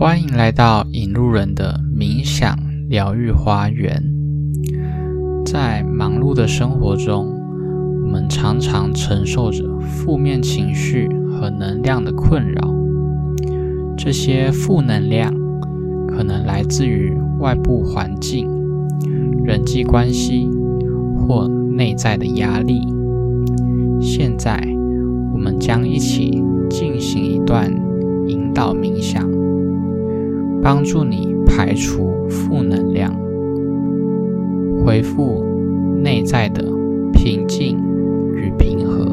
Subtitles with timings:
[0.00, 2.56] 欢迎来到引路人的冥想
[2.88, 4.02] 疗愈花园。
[5.44, 7.26] 在忙碌的生活中，
[8.06, 12.74] 我们常常承受着负面情绪和能量的困扰。
[13.94, 15.30] 这些负能量
[16.08, 18.48] 可能来自于外部环境、
[19.44, 20.48] 人际关系
[21.18, 22.80] 或内在的压力。
[24.00, 24.66] 现在，
[25.34, 27.70] 我们将一起进行一段
[28.28, 29.39] 引导冥想。
[30.62, 33.14] 帮助你排除负能量，
[34.84, 35.44] 恢复
[36.02, 36.62] 内在的
[37.12, 37.78] 平静
[38.34, 39.06] 与平和。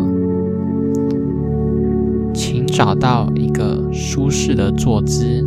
[2.34, 5.46] 请找到一个舒适的坐姿。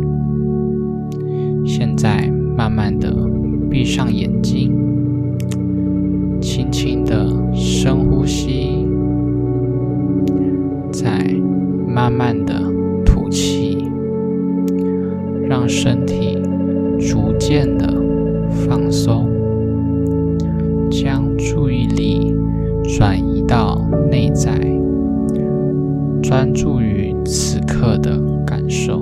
[1.65, 3.15] 现在，慢慢的
[3.69, 4.71] 闭上眼睛，
[6.41, 8.87] 轻轻的深呼吸，
[10.91, 11.23] 再
[11.87, 12.70] 慢慢的。
[15.51, 16.41] 让身体
[16.97, 17.85] 逐渐的
[18.49, 19.27] 放松，
[20.89, 22.33] 将注意力
[22.97, 24.57] 转移到内在，
[26.23, 29.01] 专注于此刻的感受。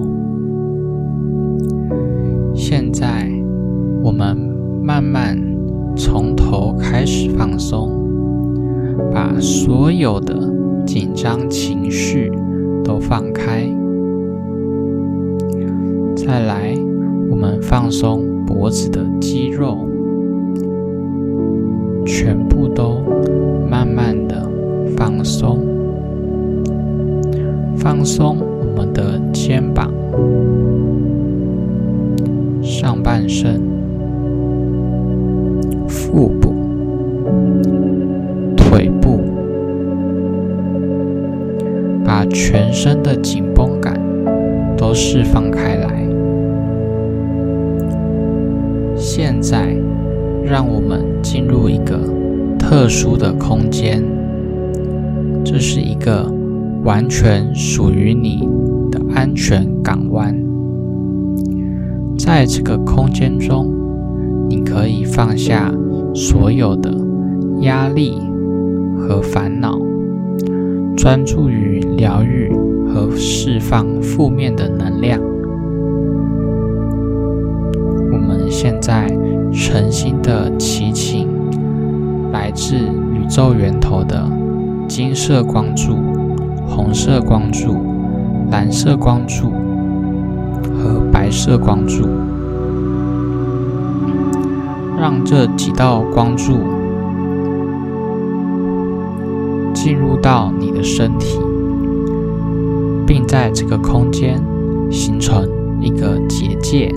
[2.55, 3.29] 现在，
[4.01, 4.35] 我们
[4.81, 5.37] 慢慢
[5.95, 7.91] 从头开始放松，
[9.13, 10.35] 把所有的
[10.83, 12.31] 紧张情绪
[12.83, 13.69] 都放开。
[16.29, 16.77] 再来，
[17.31, 19.79] 我们放松脖子的肌肉，
[22.05, 23.01] 全部都
[23.67, 24.47] 慢慢的
[24.95, 25.57] 放松，
[27.75, 29.91] 放松我们的肩膀、
[32.61, 33.59] 上半身、
[35.87, 36.53] 腹部、
[38.55, 39.19] 腿部，
[42.05, 43.99] 把全身的紧绷感
[44.77, 45.88] 都释放开来。
[49.21, 49.75] 现在，
[50.45, 51.99] 让我们进入一个
[52.57, 54.01] 特殊的空间。
[55.43, 56.25] 这是一个
[56.85, 58.47] 完全属于你
[58.89, 60.33] 的安全港湾。
[62.17, 63.69] 在这个空间中，
[64.47, 65.69] 你可以放下
[66.15, 66.89] 所有的
[67.59, 68.13] 压力
[68.97, 69.77] 和烦恼，
[70.95, 72.49] 专注于疗愈
[72.87, 75.19] 和释放负面的能量。
[78.61, 79.07] 现在，
[79.53, 81.29] 诚心的祈请
[82.29, 84.29] 来自宇宙源头的
[84.85, 85.95] 金色光柱、
[86.67, 87.77] 红色光柱、
[88.51, 89.49] 蓝色光柱
[90.75, 92.05] 和白色光柱，
[94.99, 96.57] 让这几道光柱
[99.73, 101.39] 进入到你的身体，
[103.07, 104.37] 并在这个空间
[104.91, 105.47] 形成
[105.79, 106.93] 一个结界。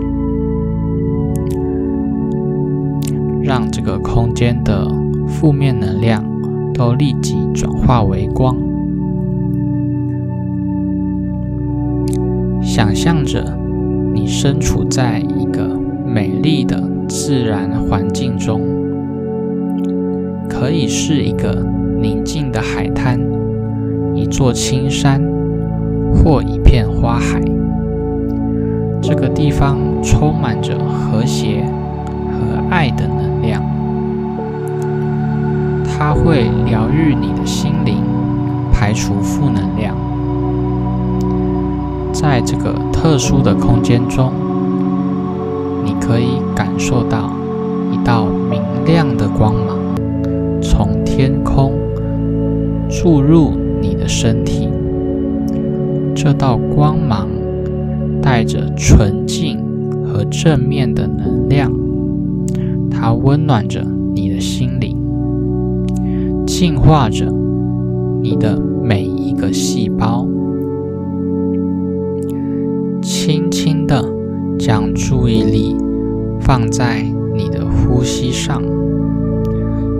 [3.43, 4.89] 让这个空间的
[5.27, 6.25] 负面能量
[6.73, 8.57] 都立即转化为光。
[12.63, 13.59] 想象着
[14.15, 15.69] 你身处在一个
[16.07, 18.61] 美丽的自然环境中，
[20.49, 21.67] 可以是一个
[22.01, 23.21] 宁静的海滩、
[24.15, 25.21] 一座青山
[26.15, 27.43] 或一片花海。
[29.03, 31.65] 这个地方充满着和谐
[32.72, 33.31] 爱的能。
[33.43, 33.60] 量，
[35.84, 37.97] 它会疗愈你的心灵，
[38.72, 39.97] 排除负能量。
[42.12, 44.32] 在这个特殊的空间中，
[45.84, 47.32] 你可以感受到
[47.91, 49.77] 一道明亮的光芒
[50.62, 51.72] 从天空
[52.88, 54.69] 注入你的身体。
[56.15, 57.27] 这道光芒
[58.22, 59.59] 带着纯净
[60.06, 61.81] 和正面的能量。
[63.03, 64.97] 它温暖着你的心灵，
[66.47, 67.27] 净化着
[68.23, 70.25] 你的每一个细胞。
[73.03, 74.05] 轻轻的
[74.56, 75.76] 将注意力
[76.41, 77.03] 放在
[77.35, 78.62] 你的呼吸上，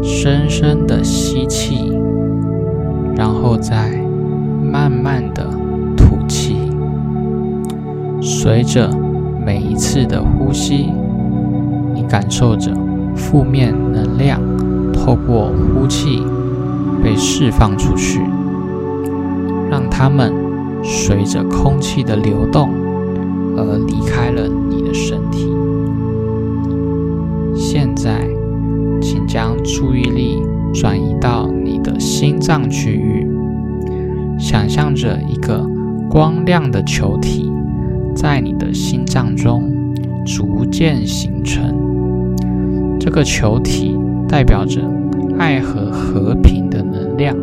[0.01, 1.93] 深深的吸气，
[3.17, 3.91] 然后再
[4.63, 5.45] 慢慢的
[5.97, 6.55] 吐气。
[8.21, 8.89] 随着
[9.45, 10.87] 每一次的呼吸，
[11.93, 12.71] 你感受着。
[13.33, 14.39] 负面能量
[14.93, 16.23] 透过呼气
[17.03, 18.21] 被释放出去，
[19.71, 20.31] 让它们
[20.85, 22.69] 随着空气的流动
[23.57, 25.51] 而离开了你的身体。
[27.55, 28.29] 现在，
[29.01, 30.43] 请将注意力
[30.75, 33.27] 转移到你的心脏区域，
[34.39, 35.67] 想象着一个
[36.11, 37.51] 光亮的球体
[38.15, 39.73] 在你的心脏中
[40.27, 41.82] 逐渐形成。
[43.05, 44.81] 这个球体代表着
[45.37, 47.37] 爱和和平的能量。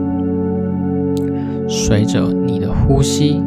[1.68, 3.44] 随着你的呼吸，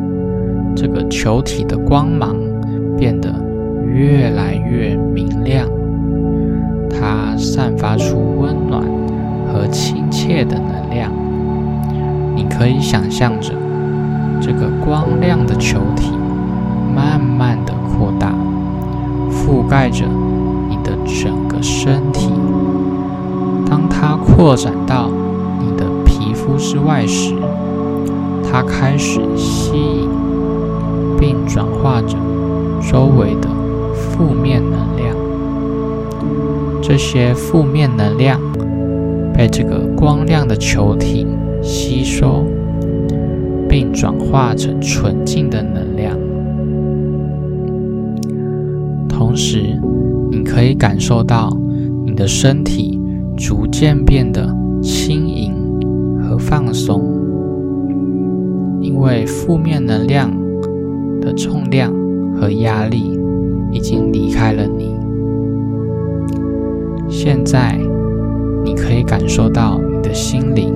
[0.76, 2.36] 这个球体的光芒
[2.98, 3.32] 变得
[3.86, 5.66] 越来越明亮。
[6.90, 8.82] 它散发出温暖
[9.50, 11.10] 和亲切的能量。
[12.36, 13.54] 你可以想象着
[14.38, 16.12] 这个光亮的球体
[16.94, 18.34] 慢慢的扩大，
[19.30, 20.04] 覆盖着
[20.68, 22.30] 你的整身体。
[23.64, 25.08] 当它扩展到
[25.60, 27.34] 你的皮肤之外时，
[28.42, 30.08] 它开始吸引
[31.18, 32.16] 并转化着
[32.90, 33.48] 周围的
[33.94, 35.16] 负面能量。
[36.82, 38.38] 这些负面能量
[39.32, 41.26] 被这个光亮的球体
[41.62, 42.44] 吸收，
[43.68, 46.18] 并转化成纯净的能量。
[49.08, 49.80] 同时，
[50.54, 51.48] 可以感受到
[52.04, 53.00] 你的身体
[53.38, 55.54] 逐渐变得轻盈
[56.20, 57.02] 和放松，
[58.78, 60.30] 因为负面能量
[61.22, 61.90] 的重量
[62.38, 63.18] 和压力
[63.72, 64.94] 已经离开了你。
[67.08, 67.80] 现在，
[68.62, 70.74] 你可以感受到你的心灵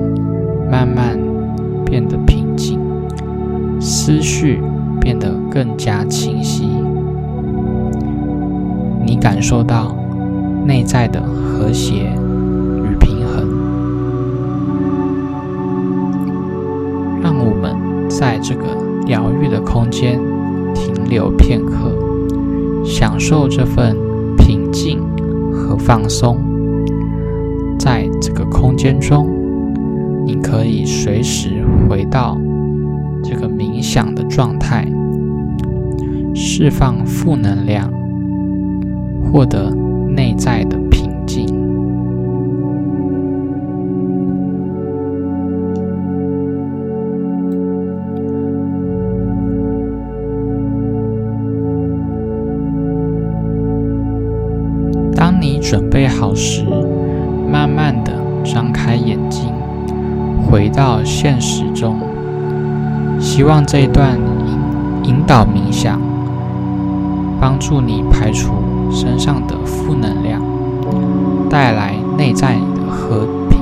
[0.70, 1.18] 慢慢
[1.84, 2.80] 变得平静，
[3.78, 4.58] 思绪
[5.02, 6.66] 变得更加清晰。
[9.06, 9.96] 你感受到
[10.66, 12.12] 内在的和谐
[12.84, 13.48] 与平衡。
[17.22, 18.64] 让我们在这个
[19.06, 20.20] 疗愈的空间
[20.74, 21.96] 停留片刻，
[22.84, 23.96] 享受这份
[24.36, 25.00] 平静。
[25.58, 26.38] 和放松，
[27.76, 29.26] 在这个空间中，
[30.24, 32.38] 你可以随时回到
[33.24, 34.86] 这个冥想的状态，
[36.34, 37.90] 释放负能量，
[39.32, 39.70] 获得
[40.08, 41.46] 内在的平静。
[55.14, 56.64] 当你准备好时，
[57.50, 58.12] 慢慢的
[58.44, 59.50] 张开眼睛，
[60.46, 61.98] 回到现实中。
[63.18, 64.18] 希望这一段
[65.04, 65.98] 引导冥想，
[67.40, 68.52] 帮助你排除，
[71.56, 73.58] 带来内在的和平。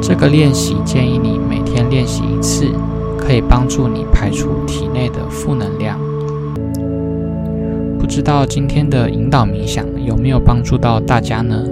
[0.00, 2.70] 这个练习建议你每天练习一次。
[3.18, 5.98] 可以帮助你排除体内的负能量。
[7.98, 11.64] 不知道今天的引导冥想有没有帮助到大家呢？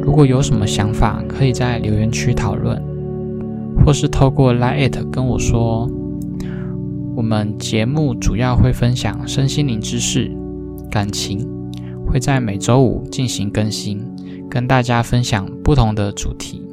[0.00, 2.80] 如果有什么想法，可以在留言区讨论，
[3.84, 5.90] 或是透过 Line it 跟我说。
[7.20, 10.34] 我们节目主要会分享身心灵知识、
[10.90, 11.46] 感情，
[12.06, 14.02] 会在每周五进行更新，
[14.48, 16.66] 跟大家分享不同的主题。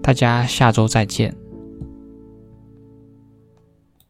[0.00, 1.43] 大家下周再见。